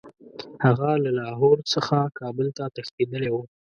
[0.65, 3.41] هغه له لاهور څخه کابل ته تښتېتدلی وو.